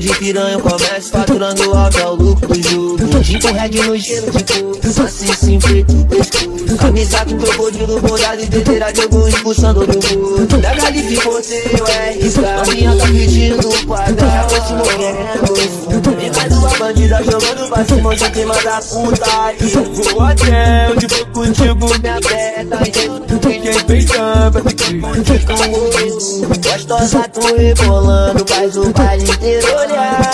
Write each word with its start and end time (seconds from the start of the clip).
de 0.00 0.14
piranha, 0.14 0.58
comércio 0.58 1.10
faturando 1.10 1.74
alto 1.74 1.98
é 1.98 2.06
o 2.06 2.14
lucro 2.14 2.48
do 2.48 2.62
jogo. 2.62 3.22
Tipo 3.22 3.52
reggae 3.52 3.82
no 3.82 3.96
gelo 3.96 4.30
de 4.30 4.44
coco, 4.44 5.02
assim 5.04 5.32
sim 5.34 5.60
feito 5.60 5.94
pescoço. 6.06 6.76
Camisa 6.78 7.24
com 7.24 7.36
crocodilo, 7.36 8.00
bordado 8.00 8.42
e 8.42 8.46
dedeira 8.46 8.92
de 8.92 9.02
algum 9.02 9.28
expulsando 9.28 9.86
do 9.86 10.18
mundo. 10.18 10.56
Da 10.58 10.74
Galife 10.74 11.16
você 11.16 11.56
é 11.56 12.12
riscar, 12.12 12.66
minha 12.68 12.96
tá 12.96 13.06
pedindo 13.06 13.86
quadrado, 13.86 14.54
esse 14.54 14.72
morrendo. 14.72 15.80
E 16.20 16.36
mais 16.36 16.52
uma 16.56 16.70
bandida 16.78 17.22
jogando 17.24 17.68
pra 17.68 17.84
cima 17.84 18.16
de 18.16 18.30
clima 18.30 18.54
da 18.62 18.80
puta. 18.80 20.10
Vou 20.12 20.22
até 20.22 20.90
onde 20.90 21.06
vou 21.06 21.26
contigo, 21.26 21.86
minha 22.00 22.20
beta. 22.20 22.59
Quem 24.90 24.98
vem 24.98 25.00
tampa, 25.00 25.12
tem 25.12 25.22
que 25.22 25.46
curtir 25.46 25.46
com 25.46 25.54
o 25.54 26.58
Gostosa, 26.58 27.28
tô 27.28 27.56
rebolando, 27.56 28.44
faz 28.48 28.76
o 28.76 28.92
baile 28.92 29.30
inteiro 29.30 29.66
olhar. 29.78 30.32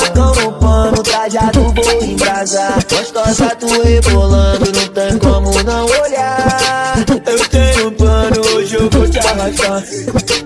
Facão 0.00 0.34
no 0.34 0.52
pano, 0.54 1.02
trajado, 1.02 1.72
vou 1.72 2.02
embrasar. 2.02 2.84
Gostosa, 2.90 3.54
tô 3.54 3.68
rebolando, 3.82 4.72
não 4.72 4.88
tem 4.88 5.18
como 5.18 5.62
não 5.62 5.86
olhar. 6.02 7.04
Eu 7.24 7.48
tenho 7.48 7.92
plano, 7.92 8.40
hoje 8.56 8.74
eu 8.74 8.90
vou 8.90 9.08
te 9.08 9.18
arrastar. 9.18 9.84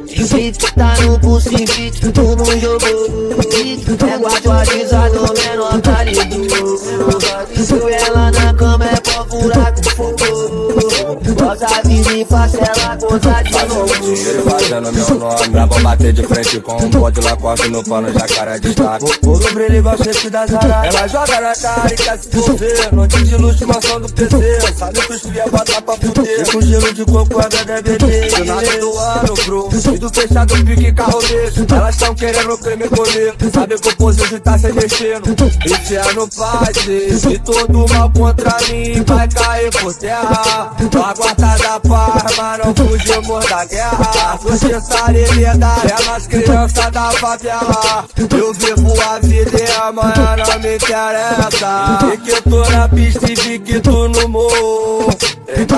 Invito, 0.08 0.74
tá 0.74 0.94
no 1.00 1.18
pulso, 1.18 1.48
invito, 1.54 2.12
tu 2.12 2.36
não 2.36 2.60
jogou. 2.60 3.32
Pego 3.98 4.26
atualizado, 4.26 5.34
menor 5.34 5.80
calibre. 5.80 6.48
Se 7.56 7.74
ela 7.94 8.30
na 8.30 8.54
cama 8.54 8.84
é 8.84 9.00
pra 9.00 9.24
furar 9.24 9.71
com 11.42 11.48
fogo. 11.48 11.52
Gosta 11.52 11.88
vida 11.88 12.12
e 12.12 12.24
faça 12.24 12.58
ela 12.58 12.96
gozar 12.96 13.44
de 13.44 13.52
novo. 13.52 13.92
Ele 14.04 14.42
fazendo 14.42 14.92
meu 14.92 15.18
nome 15.18 15.48
Pra 15.50 15.66
bom 15.66 15.82
bater 15.82 16.12
de 16.12 16.22
frente 16.22 16.60
com 16.60 16.76
um 16.76 16.90
bode 16.90 17.20
Lacoste 17.20 17.68
no 17.68 17.84
pano, 17.84 18.12
jacaré 18.12 18.58
destaque 18.58 19.04
Ouro 19.26 19.54
brilho 19.54 19.76
igual 19.76 19.96
chefe 19.98 20.30
da 20.30 20.46
Zara 20.46 20.86
Ela 20.86 21.06
joga 21.06 21.40
na 21.40 21.54
cara 21.54 21.92
e 21.92 21.96
quer 21.96 22.18
se 22.18 22.28
envolver 22.36 22.94
Noite 22.94 23.24
de 23.24 23.36
luxo, 23.36 23.66
mansão 23.66 24.00
do 24.00 24.12
PC 24.12 24.60
Sabe 24.76 25.00
que 25.00 25.12
os 25.12 25.22
cria 25.22 25.44
bota 25.50 25.82
pra 25.82 25.96
fuder. 25.96 26.52
Com 26.52 26.60
gelo 26.60 26.94
de 26.94 27.04
coco, 27.04 27.40
é 27.40 27.82
bebê. 27.82 28.28
Do 28.28 28.44
nada 28.44 28.78
do 28.78 28.98
ano, 28.98 29.34
bro. 29.46 29.68
E 29.72 29.98
do 29.98 30.10
fechado, 30.10 30.54
pique 30.64 30.92
carro 30.92 31.20
mesmo 31.22 31.66
Elas 31.74 31.96
tão 31.96 32.14
querendo 32.14 32.58
creme 32.58 32.88
comer. 32.88 33.34
Sabe 33.52 33.78
que 33.78 33.88
o 33.88 33.96
pose 33.96 34.40
tá 34.40 34.58
se 34.58 34.72
mexendo. 34.72 35.34
Esse 35.64 35.96
ano 35.96 36.28
passe 36.28 37.30
E 37.30 37.38
todo 37.38 37.86
mal 37.94 38.10
contra 38.10 38.56
mim 38.68 39.02
vai 39.06 39.28
cair 39.28 39.70
por 39.70 39.94
terra. 39.94 40.74
A 41.04 41.14
da 41.42 41.80
paz, 41.80 42.36
mas 42.36 42.58
não 42.64 42.74
fugimos 42.74 43.46
da 43.46 43.64
guerra. 43.64 44.38
E 45.08 45.12
liberdade 45.12 45.92
é 45.92 46.04
nós 46.06 46.26
crianças 46.26 46.90
da 46.90 47.10
favela. 47.12 48.04
Eu 48.16 48.52
vivo 48.54 49.00
a 49.02 49.18
vida 49.18 49.58
e 49.60 49.80
amanhã 49.80 50.36
não 50.36 50.60
me 50.60 50.76
interessa. 50.76 51.98
E 52.12 52.16
que 52.18 52.42
tô 52.42 52.70
na 52.70 52.88
pista 52.88 53.30
e 53.30 53.34
vi 53.34 53.58
que 53.58 53.80
tu 53.80 54.08
no 54.08 54.28
morro. 54.28 55.10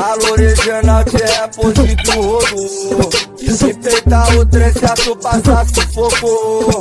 Galo 0.04 0.32
original 0.32 1.02
te 1.04 1.16
reposito 1.16 2.18
o 2.18 2.38
rodo 2.38 3.10
E 3.40 3.50
se 3.50 3.72
peitar 3.74 4.36
o 4.36 4.44
trem 4.44 4.72
certo 4.72 5.16
passar 5.16 5.66
sufoco. 5.66 6.78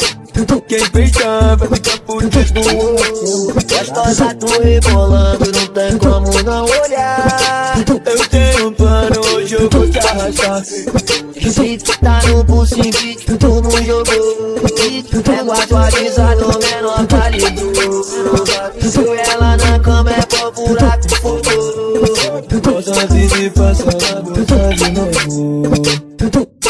Quem 0.67 0.83
vem 0.91 1.11
tampa 1.11 1.67
fica 1.75 1.91
fudido. 2.05 2.61
Gostosa, 3.53 4.35
tô 4.35 4.47
rebolando, 4.61 5.51
não 5.51 5.67
tem 5.67 5.97
como 5.97 6.43
não 6.43 6.65
olhar. 6.65 7.75
Eu 8.05 8.27
jogo 9.53 9.87
te 9.87 9.99
arrastar 9.99 10.63
Se 10.65 11.77
tá 12.01 12.19
no 12.27 12.45
pulso 12.45 12.79
em 12.79 12.91
vídeo, 12.91 13.37
tu 13.37 13.61
não 13.61 13.83
jogou 13.83 14.53
Pego 15.23 15.53
é 15.53 15.61
atualizado, 15.61 16.59
menor 16.59 17.05
tá 17.07 17.17
válido 17.17 18.03
Se 18.79 19.31
ela 19.31 19.57
na 19.57 19.79
cama 19.79 20.11
é 20.11 20.21
pó 20.25 20.51
buraco, 20.51 21.15
fodou 21.21 22.41
Tô 22.61 22.81
sozinho 22.81 23.45
e 23.45 23.49
passando, 23.49 24.45
tá 24.45 24.69
de 24.75 24.91
novo 24.91 26.62